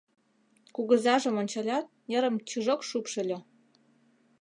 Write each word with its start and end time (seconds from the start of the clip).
Кугызажым 0.75 1.35
ончалят, 1.41 1.85
нерым 2.09 2.35
чижок 2.49 2.81
шупшыльо. 2.89 3.39